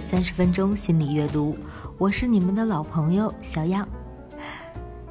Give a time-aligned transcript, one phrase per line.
[0.00, 1.54] 三十分钟心理阅读，
[1.98, 3.86] 我是你们的老朋友小样。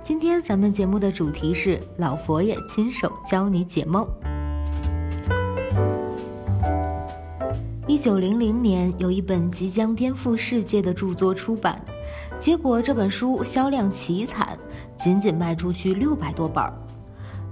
[0.02, 4.05] 今天咱们节目的主题是老佛爷亲手教你解梦。
[7.88, 11.80] 一九零零年，有一本即将颠覆世界的著作出版，
[12.40, 14.58] 结果这本书销量奇惨，
[14.98, 16.74] 仅仅卖出去六百多本儿。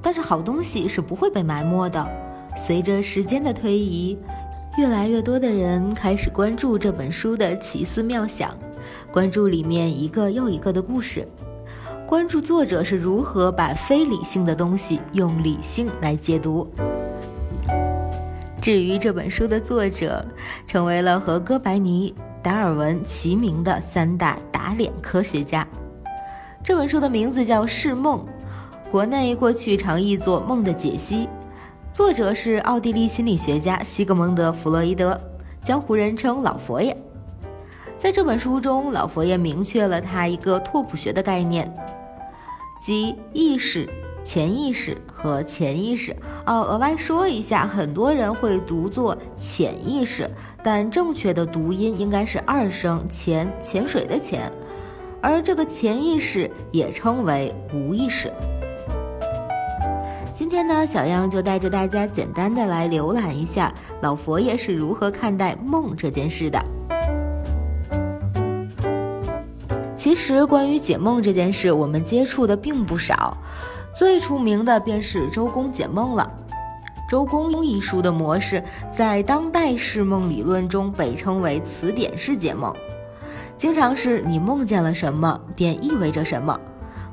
[0.02, 2.06] 但是好东西是不会被埋没的，
[2.58, 4.18] 随着时间的推移。
[4.78, 8.56] 越来越多的人开始关注这本书的奇思妙想，
[9.12, 11.28] 关注里面一个又一个的故事，
[12.06, 16.72] 关注作者是如何把非理性的东西用理性来解读。
[18.62, 20.24] 至于这本书的作者，
[20.68, 25.68] 成为了和哥白尼、达尔文齐名的三大打脸科学家。
[26.64, 28.20] 这本书的名字叫《释梦》，
[28.92, 31.26] 国内过去常译作《梦的解析》。
[31.98, 35.20] 作者是奥地利心理学家西格蒙德·弗洛伊德，
[35.64, 36.96] 江湖人称老佛爷。
[37.98, 41.76] 在这本书中，老佛爷明确了他一个拓扑学的概念，
[42.80, 43.90] 即意识、
[44.24, 46.16] 潜意识和潜意识。
[46.46, 50.30] 哦，额外说一下，很多人会读作潜意识，
[50.64, 54.52] 但正确的读音应该是二声潜，潜水的潜。
[55.20, 58.32] 而这个潜意识也称为无意识。
[60.38, 66.64] 今天呢，小样就带着大家简单的来浏览一下老佛爷是如何看待梦这件事的。
[69.96, 73.36] 其实关于解梦这件事，我们接触的并不少，
[73.96, 76.32] 最出名的便是周公解梦了。
[77.10, 82.72] 周公一书的模式，在当代释梦理论中被称为词典式解梦，
[83.58, 86.60] 经常是你梦见了什么，便意味着什么。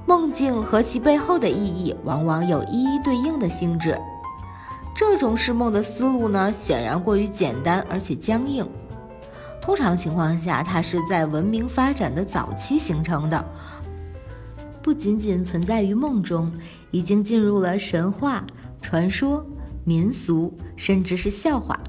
[0.06, 3.98] 梦境和其背后的意义往往有一一对应的性质。
[4.94, 8.68] 这种释梦的思路呢，显然过于简单而且僵硬。
[9.60, 13.44] 通常情况下，它是在文明发展的早期形成的，
[14.82, 16.52] 不仅仅存在于梦中，
[16.90, 18.44] 已经进入了神话、
[18.82, 19.44] 传说、
[19.84, 21.80] 民俗，甚至是笑话，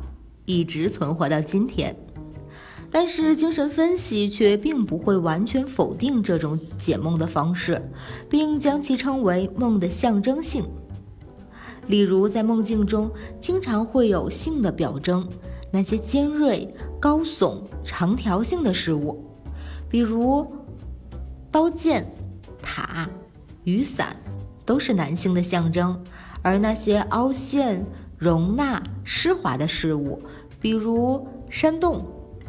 [0.45, 1.93] 一直存活到今天。
[2.97, 7.81] 但是精神分析却并不会完全否定这种解梦的方式，
[8.29, 10.65] 并将其称为梦的象征性。
[11.87, 15.27] 例如，在梦境中经常会有性的表征，
[15.73, 19.21] 那些尖锐、高耸、长条性的事物，
[19.89, 20.47] 比如
[21.51, 22.09] 刀剑、
[22.61, 23.09] 塔、
[23.65, 24.15] 雨伞，
[24.65, 25.93] 都是男性的象征；
[26.41, 27.85] 而那些凹陷、
[28.17, 30.17] 容纳、湿滑的事物，
[30.61, 32.01] 比如山洞。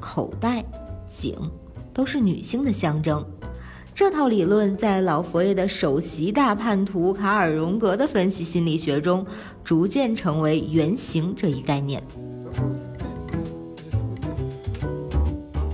[0.06, 0.64] 口袋、
[1.10, 1.34] 井，
[1.92, 3.26] 都是女性的象征。
[3.92, 9.26] 这套理论在老佛爷的首席大叛徒卡尔·荣格的分析心理学中，
[9.64, 12.00] 逐渐成为原型这一概念。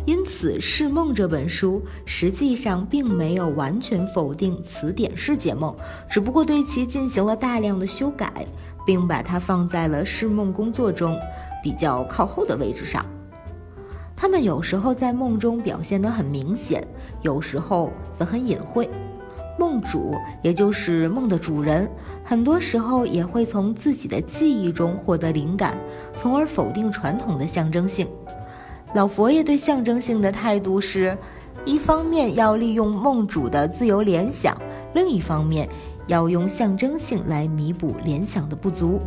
[0.07, 5.75] 因此，《释梦》这本书实际上并没有完全否定词典式解梦，
[6.09, 8.33] 只不过对其进行了大量的修改，
[8.87, 11.19] 并把它放在了释梦工作中
[11.63, 13.05] 比较靠后的位置上。
[14.23, 16.87] 他们有时候在梦中表现得很明显，
[17.23, 18.89] 有时候则很隐晦。
[19.59, 21.91] 梦主，也就是梦的主人，
[22.23, 25.77] 很多时候也会从自己的记忆中获得灵感，
[26.15, 28.07] 从而否定传统的象征性。
[28.95, 31.19] 老佛爷对象征性的态度是：
[31.65, 34.57] 一方面要利用梦主的自由联想，
[34.95, 35.69] 另一方面
[36.07, 39.01] 要用象征性来弥补联想的不足。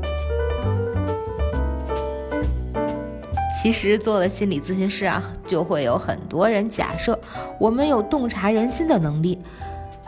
[3.66, 7.20] 其实做了心理咨询师啊，就会有很多人假设
[7.60, 9.40] 我们有洞察人心的能力，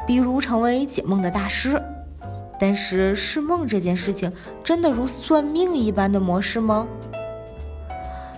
[0.05, 1.81] 比如成为解梦的大师。
[2.59, 4.31] 但是释梦这件事情
[4.63, 6.87] 真的如算命一般的模式吗？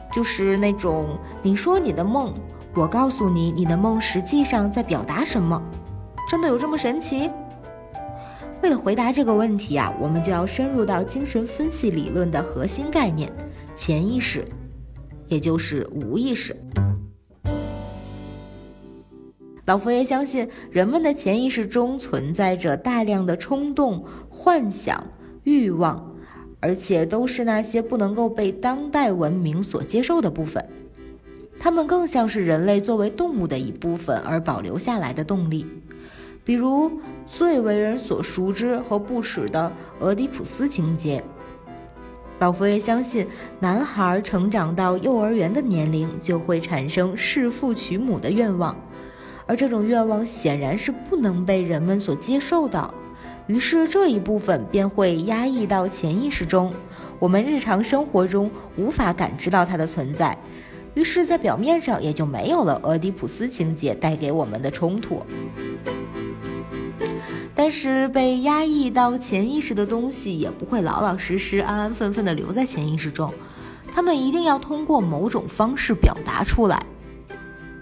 [0.10, 1.06] 就是那种
[1.42, 2.34] 你说你的梦，
[2.74, 5.62] 我告诉你你的梦实际上在表达什么，
[6.30, 7.30] 真的有这么神奇？
[8.64, 13.30] 为了回答这个问题啊，我们就要深入到精神分析理论的核心概念——
[13.76, 14.46] 潜意识。
[15.30, 16.56] 也就是无意识。
[19.66, 25.08] 老佛爷相信，人们的潜意识中存在着大量的冲动、幻想、
[25.44, 26.16] 欲望，
[26.60, 30.68] 而且都是那些不能够被当代文明所接受的部分。
[31.60, 35.66] 它们更像是人类作为动物的一部分而保留下来的动力，
[36.44, 36.92] 比如
[37.28, 41.24] 最为人所熟知和不耻的俄狄浦斯情节。
[42.40, 43.28] 老佛爷相信，
[43.60, 48.74] 男孩成长到幼儿园的年龄就会产生弑父娶母的愿望，
[49.46, 52.94] 而这种愿望显然是不能被人们所接受的，
[53.48, 56.72] 于是这一部分便会压抑到潜意识中，
[57.20, 60.38] 我们日常生活中无法感知到它的存在，
[60.94, 65.22] 于是，在表面上也就没有了俄狄浦斯情节带给我们的冲突。
[67.69, 73.31] 但是，被压抑到潜意识的东西也不会老老实实、安安分分地留在潜意识中，
[73.94, 76.83] 他们一定要通过某种方式表达出来。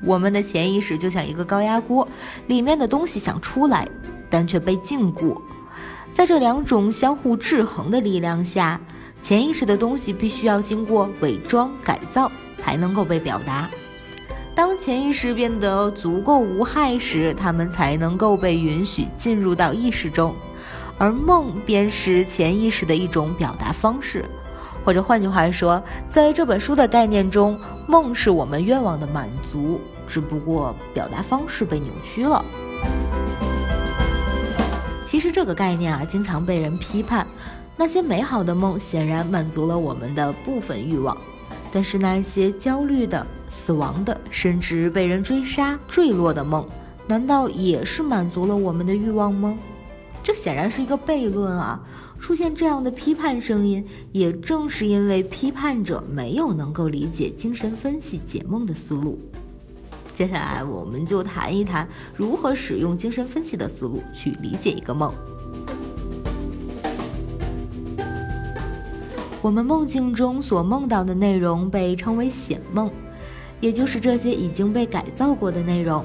[0.04, 2.06] 我们的潜意识就像一个高压锅，
[2.48, 3.88] 里面的东西想出来，
[4.30, 5.34] 但却被禁锢。
[6.12, 8.82] 在这两种相互制衡的力量下，
[9.24, 12.30] 潜意识的东西必须要经过伪装改造。
[12.58, 13.70] 才能够被表达。
[14.58, 20.34] 当潜意识变得足够无害时，他们才能够被允许进入到意识中，
[20.98, 24.26] 而梦便是潜意识的一种表达方式。
[24.84, 32.44] 或者换句话说，在这本书的概念中，梦是我们愿望的满足，只不过表达方式被扭曲了。
[35.06, 37.28] 其实这个概念啊，经常被人批判。
[37.76, 41.16] 那些美好的梦显然满足了我们的部分欲望。
[41.72, 43.28] 但是那些焦虑的、
[43.58, 46.66] 死亡的，甚至被人追杀、坠落的梦，
[47.08, 49.58] 难道也是满足了我们的欲望吗？
[50.24, 51.82] 这显然是一个悖论啊！
[52.20, 59.20] 出现这样的批判声音，也正是因为批判者没有能够理解精神分析解梦的思路。
[60.14, 65.14] 接下来，我们就谈一谈如何使用精神分析的思路去理解一个梦。
[69.42, 72.90] 我们梦境中所梦到的内容被称为显梦，
[73.60, 76.04] 也就是这些已经被改造过的内容；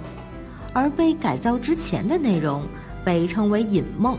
[0.72, 2.66] 而被改造之前的内容
[3.04, 4.18] 被称为隐梦。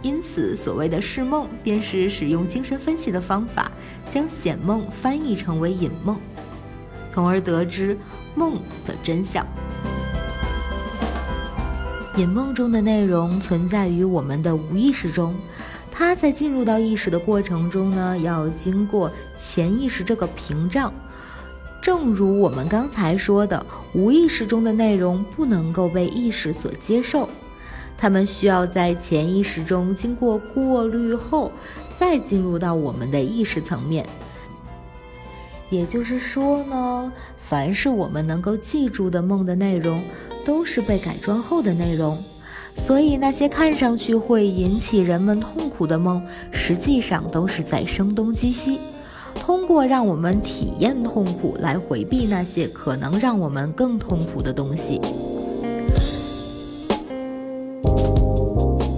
[0.00, 3.70] 因此，所谓的释梦，便是使用精神分析的方法，
[4.12, 6.18] 将显梦翻译成为隐梦，
[7.10, 7.96] 从而得知
[8.34, 9.46] 梦的真相。
[12.16, 15.34] 隐梦中的内容存在于我们的无意识中。
[15.90, 20.92] 它在进入到意识的过程中呢，要经过潜意识这个屏障。
[21.82, 27.28] 正如我们刚才说的，无意识中的内容不能够被意识所接受，
[27.98, 31.50] 它们需要在潜意识中经过过滤后，
[31.96, 34.06] 再进入到我们的意识层面。
[35.70, 40.04] 也就是说呢，凡是我们能够记住的梦的内容，
[40.44, 42.16] 都是被改装后的内容。
[42.76, 48.78] 所以，那些看上去会引起人们痛苦的梦，实际上都是在声东击西，
[49.34, 55.00] 通过让我们体验痛苦来回避那些可能让我们更痛苦的东西。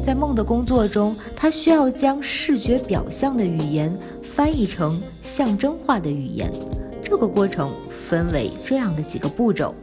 [0.05, 6.51] 在梦的工作中，它需要将视觉表象的语言翻译成象征化的语言。
[7.03, 7.73] 这个过程
[8.09, 9.75] 分为这样的几个步骤。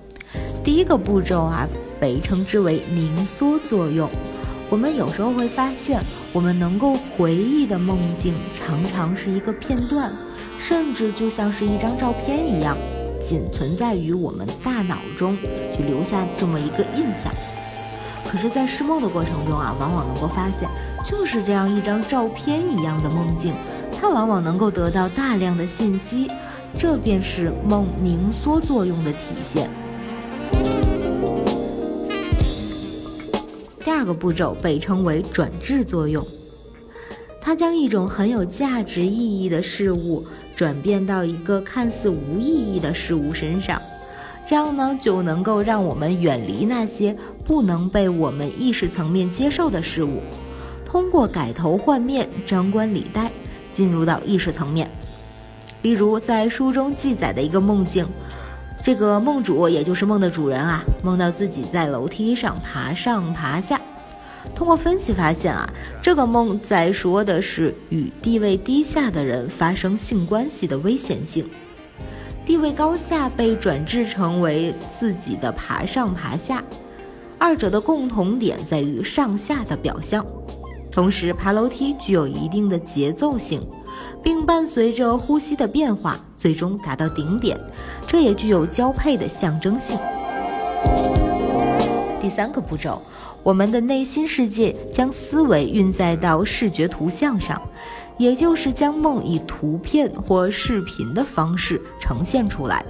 [0.64, 1.68] 第一个步骤啊。
[2.02, 4.10] 被称之为凝缩作用。
[4.72, 6.02] 我们有时候会发现，
[6.34, 10.12] 我们能够回忆的梦境常常是一个片段，
[10.72, 12.78] 甚至就像是一张照片一样，
[13.22, 15.36] 仅存在于我们大脑中，
[15.76, 17.30] 去留下这么一个印象。
[18.26, 20.70] 可是，在释梦的过程中啊，往往能够发现，
[21.04, 23.54] 就是这样一张照片一样的梦境，
[24.00, 26.32] 它往往能够得到大量的信息，
[26.78, 29.18] 这便是梦凝缩作用的体
[29.54, 29.70] 现。
[33.84, 36.26] 第二个步骤被称为转制作用，
[37.42, 40.26] 它将一种很有价值意义的事物
[40.62, 43.82] 转变到一个看似无意义的事物身上，
[44.48, 50.22] 这样呢就能够让我们远离那些不能被我们意识层面接受的事物，
[50.86, 53.32] 通过改头换面、张冠李戴
[53.74, 54.88] 进入到意识层面。
[55.82, 58.08] 例如，在书中记载的一个梦境。
[58.84, 63.82] 这个梦主，也就是梦的主人啊，梦到自己在楼梯上爬上爬下。
[64.62, 65.68] 通过分析发现啊，
[66.04, 71.50] 这个梦在说的是与地位低下的人发生性关系的危险性。
[72.46, 76.64] 地位高下被转制成为自己的爬上爬下，
[77.40, 80.24] 二者的共同点在于上下的表象。
[80.92, 83.68] 同时，爬楼梯具有一定的节奏性。
[84.22, 87.60] 并伴随着呼吸的变化，最终达到顶点，
[88.06, 89.98] 这也具有交配的象征性。
[92.22, 93.02] 第三个步骤，
[93.44, 97.62] 我们的内心世界将思维运载到视觉图像上，
[98.18, 102.86] 也就是将梦以图片或视频的方式呈现出来。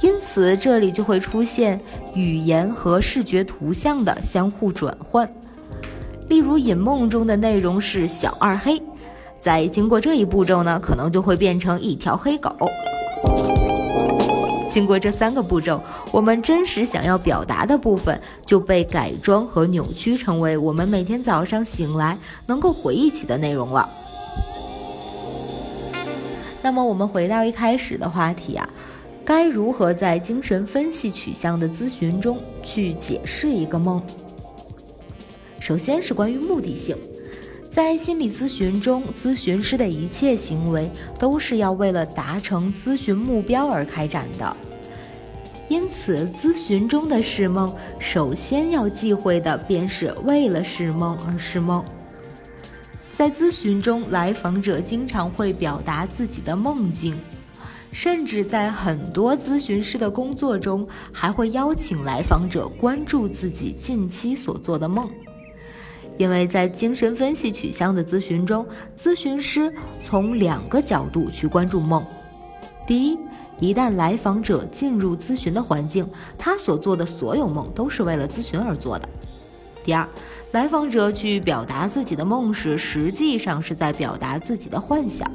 [0.00, 1.80] 因此，这里就会出现
[2.14, 5.28] 语言和视觉图像的相互转换。
[6.28, 8.80] 例如，引梦中的内容是小二黑。
[9.40, 12.54] 在经过这一步骤呢，可能就会变成一条黑狗。
[14.72, 15.78] 经过这三个步骤，
[16.10, 23.86] 我们真实想要表达的部分就被改装和扭曲，成为我们每天早上醒来能够回忆起的内容了。
[26.62, 28.66] 那么，我们回到一开始的话题啊，
[29.26, 34.00] 该如何在精神分析取向的咨询中去解释一个梦？
[35.60, 36.96] 首先是关于目的性，
[37.72, 44.54] 在心理咨询中，咨询师的一切行为都是要为了达成咨询目标而开展的。
[45.70, 51.82] 因此，咨询中的释梦，首先要忌讳的便是为了释梦而释梦。
[53.16, 57.14] 在咨询中，来访者经常会表达自己的梦境。
[57.90, 65.08] 甚至在很多咨询师的工作中，还会邀请来访者关注自己近期所做的梦，
[66.22, 68.64] 因为在精神分析取向的咨询中，
[68.96, 69.74] 咨询师
[70.04, 72.00] 从两个角度去关注梦：
[72.86, 73.18] 第一，
[73.58, 79.08] 一旦来访者进入咨询的环境，他所做的所有梦都是为了咨询而做的；
[79.82, 80.06] 第二，
[80.52, 85.28] 来访者去表达自己的梦时，实际上是在表达自己的幻想。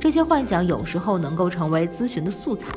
[0.00, 2.68] 这些幻想有时候能够成为咨询的素材，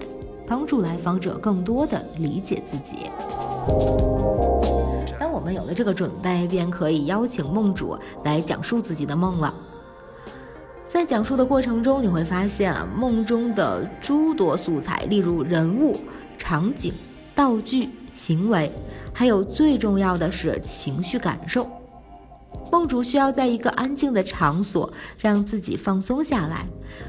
[0.45, 3.09] 帮助来访者更多的理解自己。
[5.37, 9.53] 我们有了这个准备，便可以邀请梦主来讲述自己的梦了。
[10.87, 15.95] 在讲述的过程中，你会发现啊，梦中的诸多素材，例如人物、
[16.39, 16.91] 场景、
[17.35, 18.71] 道具、行为，
[19.13, 21.69] 还有最重要的是情绪感受。
[22.71, 26.65] 梦主需要在一个安静的场所让自己放松下来，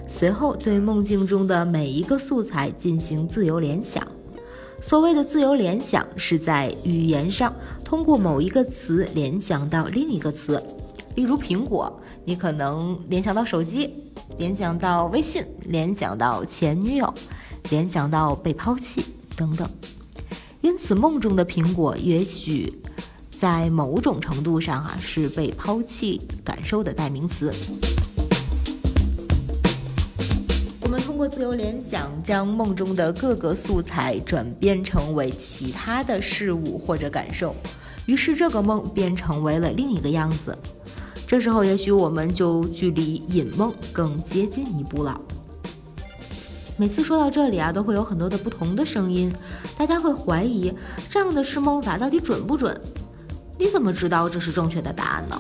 [0.07, 4.07] 随后对梦境中的每一个素材进行自由联想。
[4.81, 7.53] 所谓的自由联想，是在语言上
[7.89, 10.63] 通过某一个词联想到另一个词，
[11.15, 11.91] 例如苹果，
[12.23, 13.89] 你可能联想到手机，
[14.37, 17.15] 联想到微信，联想到前女友，
[17.71, 19.03] 联想到被抛弃
[19.35, 19.67] 等等。
[20.61, 22.71] 因此，梦中的苹果也许。
[23.41, 27.55] 在某种程度上，啊是被抛弃感受的代名词。
[31.19, 37.57] 通过自由联想，将梦中的各个素材转变成为其他的事物或者感受，
[38.07, 40.57] 于是这个梦便成为了另一个样子。
[41.27, 45.21] 这时候，也许我们就距离引梦更接近一步了。
[46.77, 49.33] 每次说到这里啊，都会有很多的不同的声音，
[49.77, 50.73] 大家会怀疑
[51.11, 52.81] 这样的释梦法到底准不准？
[53.59, 55.37] 你怎么知道这是正确的答案呢？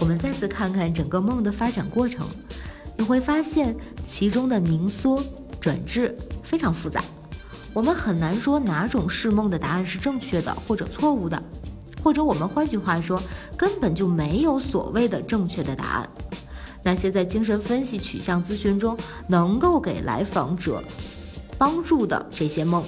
[0.00, 2.26] 我们再次看看整个梦的发展过程，
[2.96, 3.76] 你会发现
[4.06, 5.22] 其中的凝缩、
[5.60, 7.04] 转置非常复杂。
[7.72, 11.42] 我们很难说哪种释梦的答案是正确的或者错误的，
[12.02, 13.22] 或者我们换句话说，
[13.56, 16.10] 根本就没有所谓的正确的答案。
[16.82, 18.96] 那些在精神分析取向咨询中
[19.28, 20.82] 能够给来访者
[21.58, 22.84] 帮助的这些梦，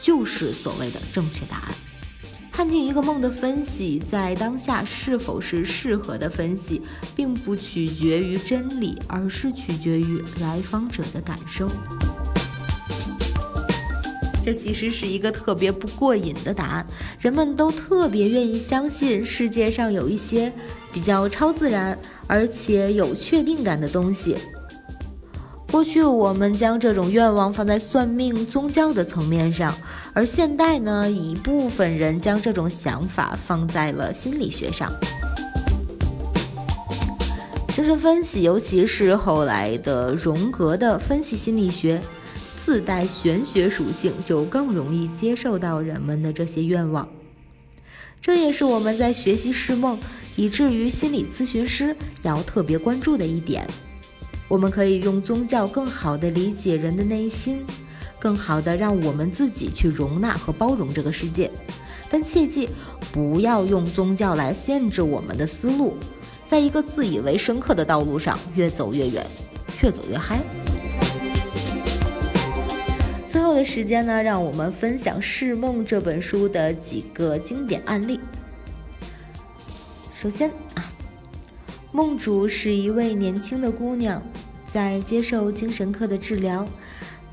[0.00, 1.74] 就是所谓的正确答案。
[2.60, 6.82] 判定一个梦的分析，在当下是否是适合的分析，
[7.16, 11.66] 并不取决于真理，而是取决于来访者的感受。
[14.44, 16.86] 这其实是一个特别不过瘾的答案，
[17.18, 20.52] 人们都特别愿意相信世界上有一些
[20.92, 24.36] 比较超自然而且有确定感的东西。
[25.70, 29.72] 过去我们将这种愿望放在算命、宗教的层面上，
[30.12, 34.92] 而现代呢，一部分人将这种想法放在了心理学上。
[37.72, 42.02] 精神分析，尤其是后来的荣格的分析心理学，
[42.64, 47.08] 自带玄学属性，就更容易接受到人们的这些愿望。
[48.20, 49.98] 这也是我们在学习释梦，
[50.34, 53.66] 以至于心理咨询师要特别关注的一点。
[54.50, 57.64] 我们可以用宗教更好地理解人的内心，
[58.18, 61.48] 更好地让我们自己去容纳和包容这个世界，
[62.10, 62.68] 但切记
[63.12, 65.96] 不要用宗教来限制我们的思路，
[66.48, 69.24] 在一个自以为深刻的道路上越走越远，
[69.82, 70.40] 越走越嗨。
[73.28, 78.18] 最后的时间呢，让我们分享《释梦》这本书的几个经典案例。
[80.12, 80.90] 首先啊，
[81.92, 84.20] 梦主是一位年轻的姑娘。
[84.72, 86.66] 在接受精神科的治疗，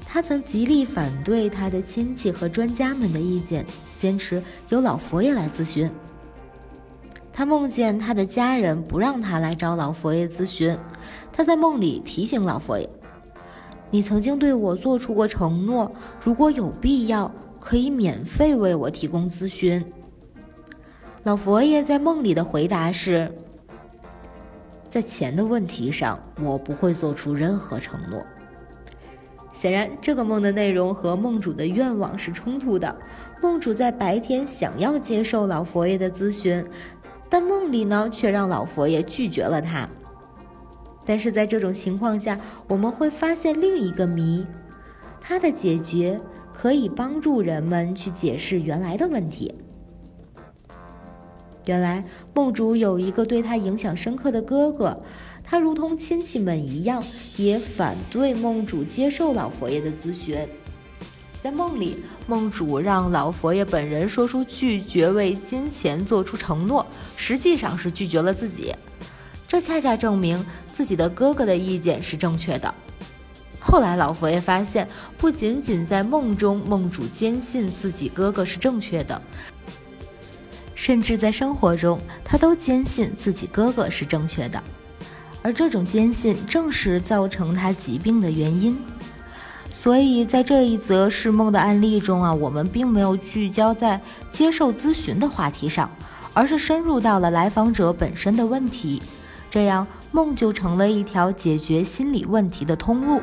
[0.06, 3.66] 他曾极力反对他的亲戚和专家们的意见，
[3.96, 5.90] 坚持由老佛爷来咨询。
[7.32, 10.76] 他梦见他的家人不让他来找老佛爷咨询，
[11.32, 12.90] 他在梦里提醒老佛爷
[13.92, 19.86] ：“你曾经对我做出过承诺，如果有必要，可以免费为我提供咨询。”
[21.24, 23.32] 老佛爷在梦里的回答是。
[24.98, 28.26] 在钱的问题上，我不会做出任何承诺。
[29.54, 32.98] 显然，这个梦的内容和梦主的愿望是冲突的。
[33.40, 36.66] 梦主在白天想要接受老佛爷的咨询，
[37.30, 39.88] 但梦里呢，却让老佛爷拒绝了他。
[41.06, 44.48] 但是在这种情况下，我们会发现另一个谜：
[45.22, 46.20] 它的解决
[46.52, 49.54] 可以帮助人们去解释原来的问题。
[51.68, 54.98] 原来梦主有一个对他影响深刻的哥哥，
[55.44, 57.04] 他如同亲戚们一样，
[57.36, 60.38] 也反对梦主接受老佛爷的咨询。
[61.44, 68.74] 在梦里，梦主让老佛爷本人说出拒绝为金钱做出承诺，实际上是拒绝了自己。
[69.48, 70.44] 这恰恰证明
[70.74, 72.74] 自己的哥哥的意见是正确的。
[73.60, 79.22] 后来，老佛爷发现，不仅仅在梦中，梦主坚信自己哥哥是正确的。
[80.78, 84.64] 甚至在生活中，他都坚信自己哥哥是正确的，
[85.42, 88.78] 而这种坚信正是造成他疾病的原因。
[89.74, 94.00] 所以在这一则是梦的案例中啊，我们并没有聚焦在
[94.32, 95.90] 接受咨询的话题上，
[96.32, 99.02] 而是深入到了来访者本身的问题，
[99.50, 103.20] 这样梦就成了一条解决心理问题的通路。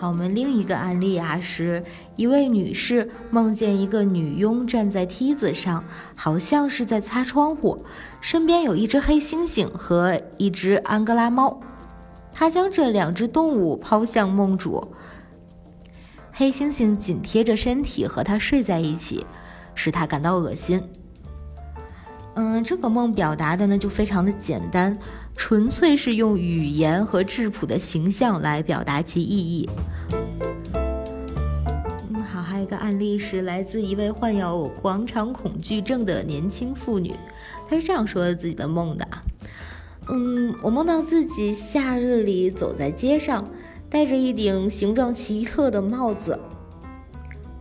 [0.00, 1.82] 好，我们另一个案例啊，是
[2.14, 5.82] 一位女士梦见一个女佣站在梯子上，
[6.14, 7.84] 好像是在擦窗户，
[8.20, 11.60] 身边有一只黑猩猩和一只安哥拉猫。
[12.32, 14.86] 她将这两只动物抛向梦主，
[16.30, 19.26] 黑猩猩紧贴着身体和她睡在一起，
[19.74, 20.80] 使她感到恶心。
[22.34, 24.96] 嗯，这个梦表达的呢就非常的简单。
[25.38, 29.66] 纯粹是用语言和质朴的形象来表达其意义。
[32.10, 37.14] 嗯，好，还有一个案例是来自一位患有广场恐惧症的年轻妇女，
[37.66, 39.08] 她是这样说的自己的梦的：
[40.10, 43.48] 嗯，我梦到自己夏日里走在街上，
[43.88, 46.38] 戴着一顶形状奇特的帽子，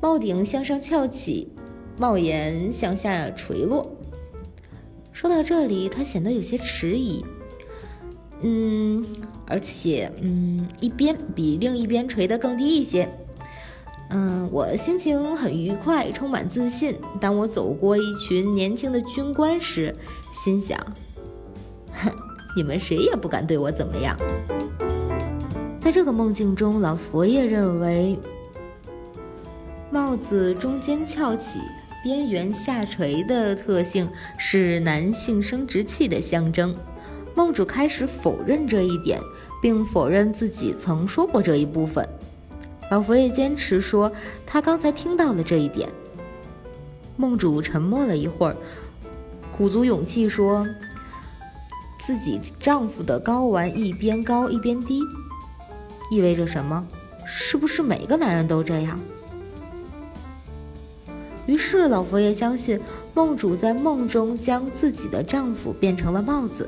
[0.01, 1.47] 帽顶向上翘起，
[1.97, 3.89] 帽檐向下垂落。
[5.13, 7.23] 说到这里，她显得有些迟疑。
[8.41, 9.05] 嗯，
[9.45, 13.07] 而且，嗯，一边比另一边垂得更低一些。
[14.09, 16.95] 嗯，我心情很愉快，充满自信。
[17.19, 19.93] 当我走过一群年轻的军官时，
[20.43, 20.79] 心想：
[21.91, 22.11] 哼，
[22.55, 24.15] 你们谁也不敢对我怎么样。
[25.79, 28.17] 在这个梦境中，老佛爷认为，
[29.89, 31.59] 帽子中间翘起、
[32.03, 36.75] 边缘下垂的特性是男性生殖器的象征。
[37.37, 39.21] 梦主开始否认这一点，
[39.61, 42.03] 并否认自己曾说过这一部分。
[42.89, 44.11] 老佛爷坚持说
[44.43, 45.87] 他刚才听到了这一点。
[47.15, 48.57] 梦主沉默了一会儿，
[49.55, 50.67] 鼓足勇气说
[52.03, 55.03] ：“自己丈夫的睾丸一边高一边低，
[56.09, 56.87] 意味着什么？
[57.23, 58.99] 是不是每个男人都这样？”
[61.45, 62.81] 于是老佛爷相信
[63.13, 66.67] 梦主在梦中将自己的丈夫变成了帽子。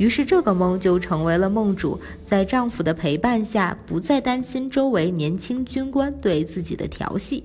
[0.00, 7.44] 于是，这个梦就成为了梦主在丈夫的陪伴下，不再担心周围年轻军官对自己的调戏，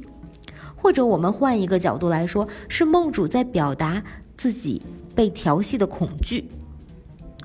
[0.73, 4.01] 或者我们换一个角度来说，是梦主在表达
[4.37, 4.81] 自己
[5.13, 6.49] 被调戏的恐惧，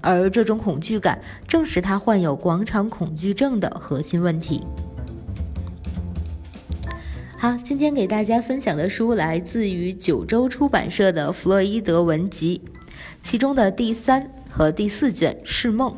[0.01, 4.65] 而这种恐惧感正是他患有广场恐惧症的核心问题。
[7.37, 12.63] 好，今天给大家分享的书来自于九州出版社的《弗洛伊德文集》，
[13.25, 14.31] 其中的第三。
[14.51, 15.91] 和第四卷《释梦》，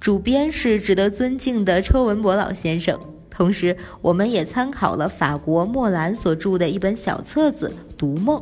[0.00, 2.98] 主编是值得尊敬的车文博老先生。
[3.28, 8.40] 同时，我们也参考了法国莫兰所著的一本小册子《读梦》。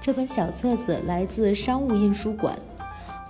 [0.00, 2.58] 这本小册子来自商务印书馆，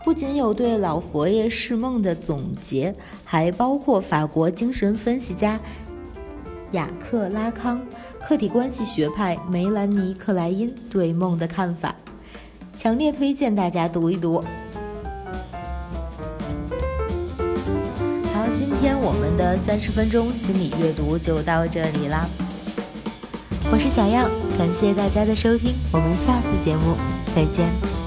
[0.02, 5.60] 不仅有对老佛爷释梦的总结，还包括法国精神分析家
[6.70, 7.84] 雅克拉康、
[8.22, 11.94] 客体关系学派梅兰妮克莱因对梦的看法，
[12.78, 14.42] 强烈推荐大家读一读。
[19.30, 22.26] 们的三十分钟心理阅读就到这里啦，
[23.70, 26.96] 我是小样，感谢大家的收听，我们下次节目
[27.34, 27.99] 再见。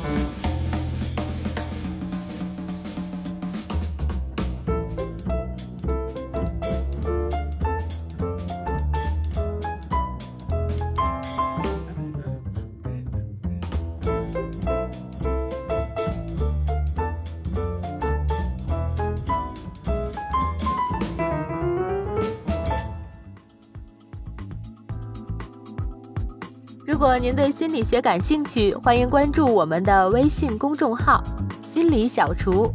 [26.93, 31.23] 如果您对心理学感兴趣，欢迎关注我们的微信公众号
[31.73, 32.71] “心理小厨”，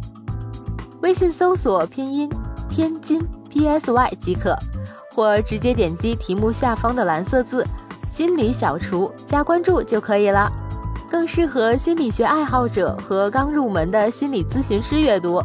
[1.02, 2.28] 微信搜索拼音
[2.68, 4.58] “天津 PSY” 即可，
[5.14, 7.64] 或直接点击题目下方的蓝色字
[8.10, 10.50] “心理小厨”加关注就可以了，
[11.08, 15.40] 更适合心理学爱好者和刚入门的心理咨询师阅读。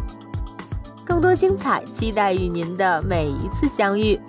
[1.05, 4.19] 更多精彩，期待与您的每一次相遇。